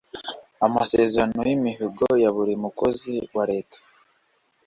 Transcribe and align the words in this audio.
amasezerano 0.65 1.39
y’imihigo 1.49 2.05
ya 2.23 2.29
buri 2.35 2.53
mukozi 2.63 3.13
wa 3.35 3.43
leta 3.51 3.77